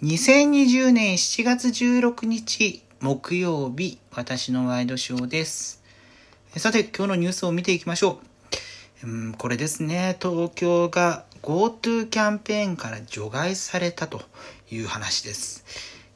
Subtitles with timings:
[0.00, 5.82] 2020年7月16日木曜日、私のワイドショーです。
[6.56, 8.20] さて、今日のニュースを見ていきましょ
[9.02, 9.08] う。
[9.08, 14.22] うん、これですね、東京が GoTo キャンペーンから除外されたと
[14.70, 15.64] いう話です。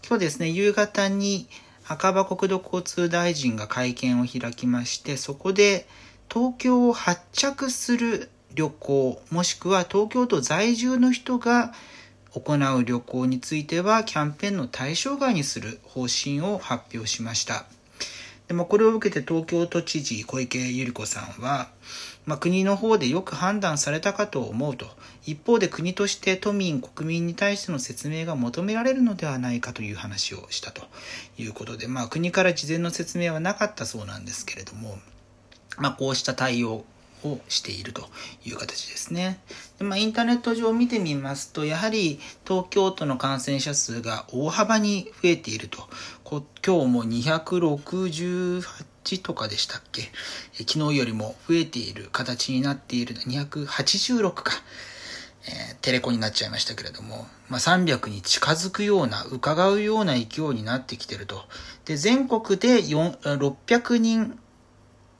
[0.07, 1.49] 今日ですね、夕方に
[1.89, 5.89] 赤羽国土交通大臣が会見を開きまして、そこで
[6.33, 11.73] 東京を発着する旅行、もしくは東京都在住の人が
[12.35, 17.67] 行う旅行についてはキャンペーンの対象外にする方針を発表しました。
[18.49, 21.69] でもこれを受けて東京都知事小池百合子さんは、
[22.27, 24.87] まあ、国の方でよく判断されたかと思うと
[25.25, 30.83] 一方で国として都民国民に対しての説明が求められるのではないかという話をしたと
[31.39, 34.99] いうことで、まあ、国から事前の説明はなかったそうなんですけれども、
[35.79, 36.85] まあ、こうした対応
[37.25, 38.09] をしていると
[38.45, 39.41] いう形ですね。
[39.79, 45.89] でまあ、インターネット上を見てみますと、やはり東京都の感染者数が大幅に増えていると。
[46.25, 48.63] こ今日も268
[49.23, 50.11] とかでしたっけ？
[50.65, 54.53] 昨日よりも増えている形になっている、286か。
[55.45, 61.45] えー、テレコになっちゃいましたけれども、まあ、300に近づくような、伺うような勢いになってきてると。
[61.85, 64.39] で、全国で4 600人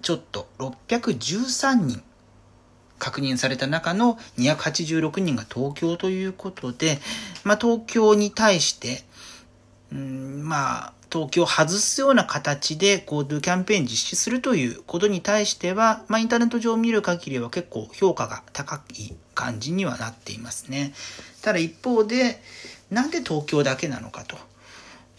[0.03, 2.03] ちょっと613人
[2.99, 6.99] 確認された中の286人が東京ということで、
[7.43, 9.03] まあ、東京に対して、
[9.93, 20.95] うん、まあ、東京を外すような形で GoTo キャンペーン実施するということに対しては、まあ、インターネット上を見る限りは結構評価が高い感じにはなっていますね。
[21.43, 22.41] ただ一方で、
[22.91, 24.37] なんで東京だけなのかと。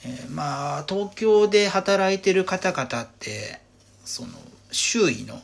[0.06, 3.60] えー、まあ、東京で働いてる方々って、
[4.06, 4.30] その、
[4.74, 5.42] 周囲の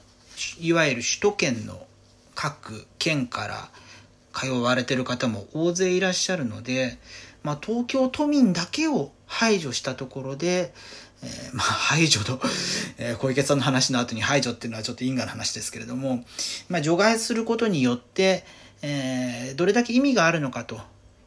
[0.60, 1.86] いわゆる首都圏の
[2.36, 3.70] 各県から
[4.34, 6.98] 通われてる方も大勢いらっしゃるので、
[7.44, 10.74] まあ、東京都民だけを排除したところで、
[11.22, 12.40] えー、 まあ排除の、
[12.98, 16.26] え、小池さんの話の後に排除っていうのはちょっと因果の話ですけれども、
[16.70, 18.46] まあ、除外することによって、
[18.82, 20.80] えー、どれだけ意味があるのかと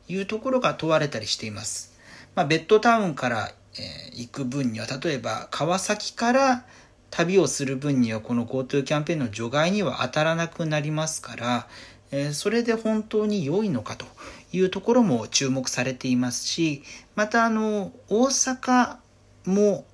[0.08, 1.92] いうところが問われたりしています。
[2.34, 6.64] まあ、ベッドタウンから、え、行く分には例えば川崎から
[7.12, 11.68] 旅をする分にはこの GoTo キャンペーンの除外には当たらなくなりますから、
[12.10, 14.06] え、それで本当に良いのかと
[14.52, 16.82] いうところも注目されていますし、
[17.14, 18.96] またあの、大阪
[19.44, 19.84] も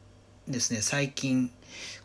[0.47, 1.51] ですね、最近、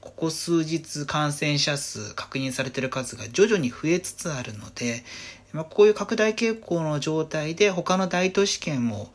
[0.02, 5.04] ここ数日感染者数確認されている数が徐々に増えつつあるので、
[5.54, 9.12] まあ、こういう拡大傾向の状態で他の大都市圏も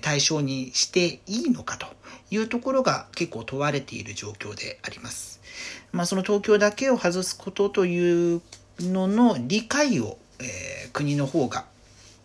[0.00, 1.86] 対象にしていいのかと
[2.30, 5.40] いうところが結構問われている状況であります。
[5.92, 8.42] まあ、その東京だけを外すことという
[8.80, 11.64] のの理解を、えー、国の方が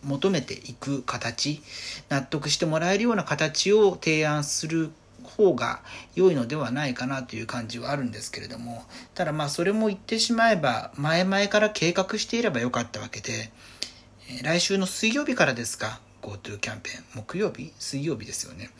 [0.02, 1.62] 求めていく形、
[2.10, 4.90] 納得してもらえるような形を提案する
[5.22, 5.80] 方が
[6.14, 13.50] 良いのではないかなという感じはあるんですけれども、ただまあそれも言ってしまえば前々から計画していればよかったわけで、
[14.42, 17.04] 来週の水曜日からですか、GoTo キャンペーン。
[17.22, 17.72] 木曜日？
[17.78, 18.70] 水曜日ですよね。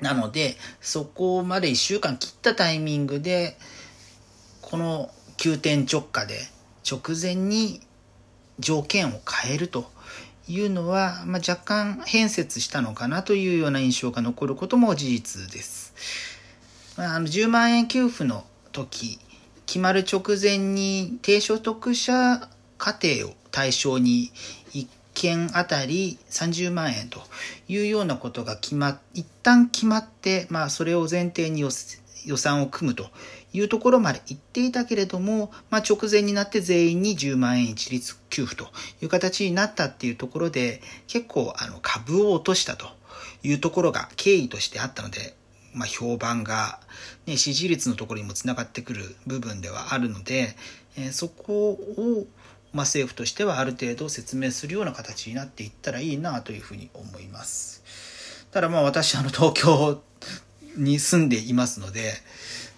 [0.00, 3.56] なので、そこまで1週間切ったタイミングで、
[4.60, 6.40] この急転直下で
[6.88, 7.80] 直前に
[8.58, 9.90] 条件を変えると
[10.46, 15.94] いうのは、まあ、若干変節したのかなというような印象が残ることも事実です。
[16.96, 19.18] まあ、あの10万円給付の時、
[19.66, 22.48] 決まる直前に低所得者
[22.78, 24.32] 家庭を対象に
[24.74, 27.20] 1件あたり30万円と
[27.68, 33.06] いうようなことが決ま一旦決まって、まあ、それを前提に予算を組むと
[33.52, 38.68] いうところまで行っていたけれども、まあ、直前になって全員に10万円一律給付と
[39.02, 42.86] いう形になったっていうところで結構あの株を落としたと
[43.42, 45.34] いうところが経緯としてあったので、
[45.74, 46.80] まあ、評判が、
[47.26, 50.56] ね、支持率のところにもつながってくる部分ではあるので、
[50.96, 52.26] えー、そこを
[52.72, 57.82] まあ、政府としてはある程度説明するような形になっていったらいいなというふうに思います。
[58.50, 60.02] ただまあ私あの東京
[60.76, 62.12] に住んでいますので、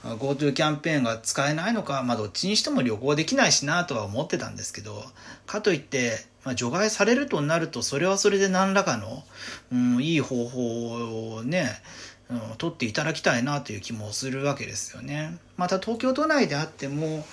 [0.04, 5.02] GoTo キャンペーンが使えないのか、まあどっちにしても旅行できないしなとは思ってたんですけど、
[5.46, 9.24] かといって、まあ、除外されるとなると、それはそれで何らかの、
[9.72, 11.70] うん、いい方法をね、
[12.30, 15.38] うん、取っていただきたいなという気もするわけですよね。
[15.56, 17.26] また東京都内であっても、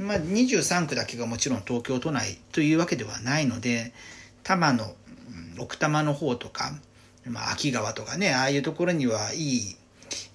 [0.00, 3.92] まあ、23区だけがもちろん東京都内というわけではないので
[4.42, 4.94] 多摩の
[5.58, 6.72] 奥多摩の方とか、
[7.26, 9.76] まあ、秋川とかねああいうところにはいい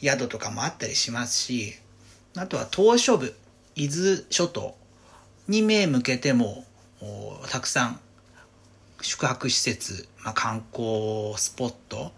[0.01, 1.73] 宿とかもあったりしますし
[2.37, 3.33] あとは島しょ部
[3.75, 4.75] 伊豆諸島
[5.47, 6.63] に目向けても
[7.49, 7.99] たくさん
[9.01, 12.11] 宿泊施設、まあ、観光スポット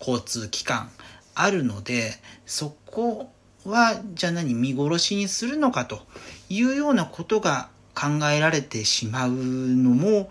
[0.00, 0.88] 交通機関
[1.34, 2.12] あるので
[2.46, 3.30] そこ
[3.64, 6.00] はじゃあ何見殺しにするのかと
[6.48, 10.30] いうようなことが考えられてしまうのも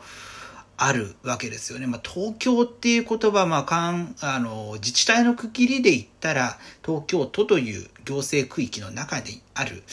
[0.77, 1.88] あるわけですよね。
[1.88, 9.83] まあ、東京っていう言葉、まあ、かんあの自治体の区切りで言ったら東京都という行政区域の中である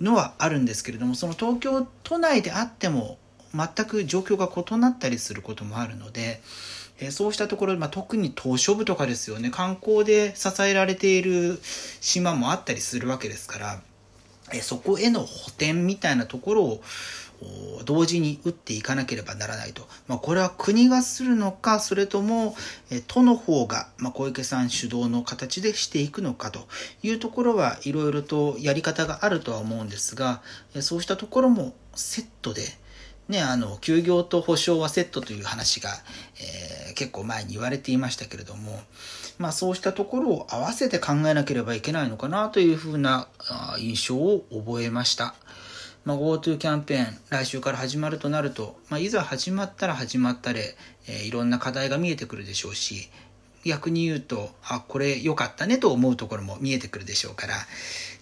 [0.00, 3.18] のはあるんですけれどもその東京都内であっても
[3.54, 6.40] 全く状況が異なったりすることもあるので、
[7.00, 11.58] えそうしたところ、まあ、特に島しょ部とかですよね観光で支えられている
[12.00, 13.80] 島もあったりするわけですから、
[14.52, 16.82] えそこへの補填みたいなところを
[17.84, 19.86] 同時に打っていかなければならないと。
[20.08, 22.54] まあ、これは国がするのか、それとも、
[22.90, 26.68] え都の方が、まあ、小池さん主導の形でしていくのかと
[27.02, 30.42] いうところはいろいろとやり方があるとは思うんですが、
[30.80, 32.62] そうしたところもセットで、
[33.30, 35.90] ね、あの、休業と保証はセットという話が、
[36.88, 38.80] えー、結構前に言われていましたけれども、
[39.38, 43.28] まあそうしたところを合わせて考えなければいけないのかなというふうな
[43.78, 45.34] 印象を覚えました。
[46.04, 50.74] まあ、GoTo キャンペーン来週から始まるとなると、まあ、いざ始まったら始まったで、
[51.06, 53.10] えー、いろんな課題が見えてくるでしょうし
[53.66, 57.54] 逆に言うとあこれ良かったねと思うところも見えてくるでしょうから、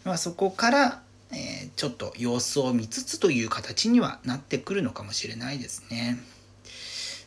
[0.05, 1.03] まあ、そこから、
[1.33, 6.19] えー、ちょっと様子を見つつという形にはなってくるのかもしれないですね。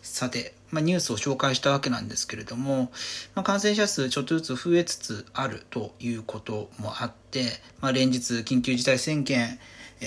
[0.02, 2.92] さて、まあ、ニュースを紹介したわけなんですけれども、
[3.34, 7.46] まあ、感染者数ちょっとずつ増えつつあるということもあって、
[7.80, 9.60] まあ、連日緊急事態宣言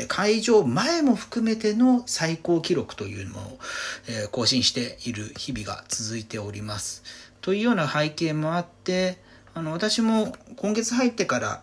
[0.09, 3.59] 会場前も含めての最高記録というのを
[4.33, 7.03] 更新している日々が続いております。
[7.41, 9.19] というような背景もあって、
[9.55, 11.63] あの私も今月入ってから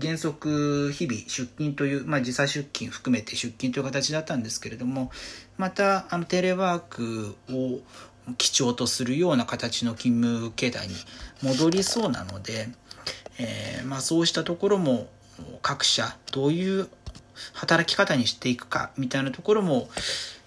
[0.00, 5.10] 原則日々出勤という、まあ、時差出勤含めて出勤という形だったんですけれども
[5.56, 7.80] またあのテレワークを
[8.36, 10.94] 基調とするような形の勤務形態に
[11.42, 12.68] 戻りそうなので、
[13.38, 15.08] えー、まあ、そうしたところも
[15.62, 16.88] 各社どういう
[17.54, 19.88] 働き方にしていくかみたいなところも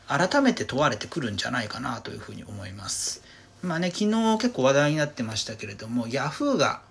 [0.08, 3.24] 改めて問われてくるんじゃないかなというふうに思います。
[3.64, 6.82] まあね、昨日結構話題になってましたけれども、Yahoo が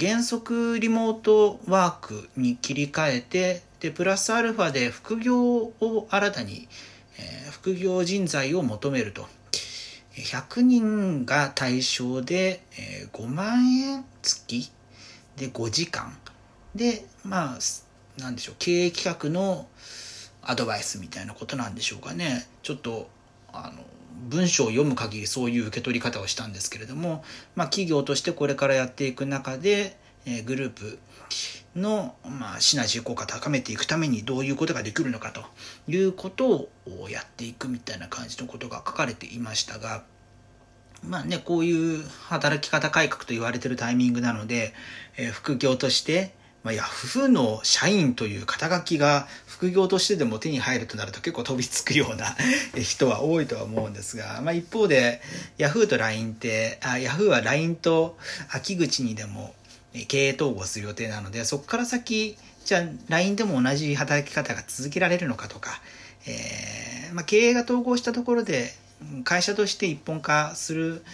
[0.00, 6.68] 原則リモートワークに切り替えて、で、プラスアルファで副業を新たに、
[7.18, 9.26] え、副業人材を求めると。
[10.16, 14.70] 100人が対象で、え、5万円月
[15.36, 16.16] で5時間
[16.74, 17.58] で、まあ、
[18.22, 19.68] なんでしょう、経営企画の
[20.40, 22.46] アドバイスみたいなことなんでしょうかね。
[22.62, 23.10] ちょっと、
[23.52, 23.84] あの、
[24.24, 27.24] 文章を読む限りそういう受け取り方をしたんですけれども、
[27.54, 30.98] まあ、企業としてこれからやっていく中で、え、グループ
[31.76, 35.42] の、まあ、シナジー効果を高めていくためにどういうことができるのかと
[35.88, 40.04] いうことをやっていくみたいな感じのことが書かれていましたが、
[41.02, 44.72] まあね、こういう働き方改革と言われてるタイミングなので、
[45.16, 46.34] え、副業として、
[46.64, 52.34] まあ、ヤフーの社員という肩書きが副業としてでも手に入るとなると結構飛びつくような
[52.82, 55.20] 人は多いとは思うんですが、まあ、一方で
[55.58, 58.18] ヤフーと LINE ってあヤフーは LINE と
[58.48, 59.54] 秋口にでも
[60.08, 65.82] 経営統合する予定なのでそこから先じゃあ LINE でも同じ働き方が続けられるのかとか、
[66.26, 68.74] えーまあ、経営が統合したところで
[69.24, 71.04] 会社として一本化する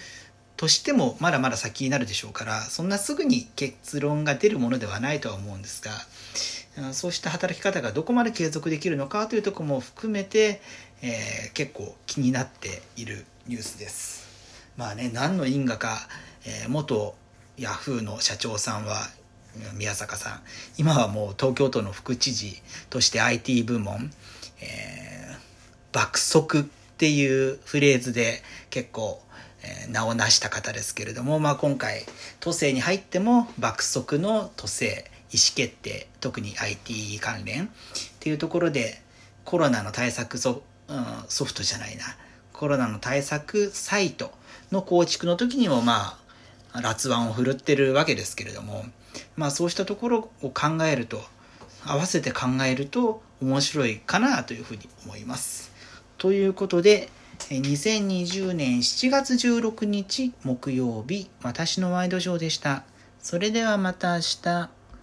[0.61, 5.83] としてもまだまだ先になるでしょうからそんなすぐに結論が出るものではないとは思うんです
[6.77, 10.61] がそうした働き方がどこまで継続できるのかというとこも含めて、
[11.01, 14.29] えー、結構気になっているニュースです。
[14.77, 15.97] まあね何の因果か、
[16.45, 17.15] えー、元
[17.57, 18.97] ヤフーの社長さんは
[19.79, 20.41] 宮坂さん
[20.77, 24.11] 今はもう東京都の副知事として IT 部門、
[24.61, 25.39] えー、
[25.95, 26.65] 爆速っ
[26.99, 29.23] ていうフレーズで結構
[29.87, 32.05] え名を成した方ですけれども、まあ、今回
[32.41, 37.69] 都政に入っても爆速の都政意思決定特に IT 関連っ
[38.19, 39.01] ていうところで
[39.45, 42.05] コロナの対策ソ,、うん、ソフトじゃないな
[42.53, 44.33] コロナの対策サイト
[44.73, 46.19] の構築の時にもま
[46.73, 48.85] あ辣腕を振るってるわけですけれども
[49.37, 51.21] まあそうしたところを考えると
[51.85, 55.73] 合わせて考えると面白いかなというふうに思います。
[56.19, 57.09] ということで
[57.49, 62.85] 2020年7月16日木曜日、私のワイドショーでした。
[63.21, 64.80] それではまた明日。